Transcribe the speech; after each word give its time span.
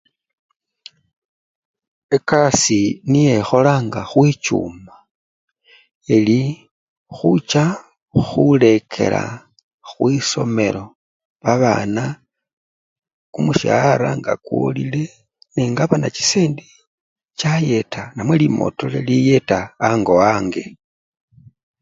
Ekasii 2.15 2.87
niyekholanga 3.11 4.01
khwichuma 4.09 4.95
eli 6.15 6.41
khucha 7.15 7.65
khulekela 8.25 9.23
khwisomelo 9.89 10.83
babana, 11.43 12.05
kumushaara 13.33 14.09
nga 14.19 14.33
kwolile 14.45 15.03
nengabana 15.53 16.07
chisendi 16.15 16.65
chayeta 17.39 18.01
namwe 18.15 18.35
limotole 18.41 18.99
liyeta 19.07 19.59
nge. 19.99 20.13
ango 20.29 20.63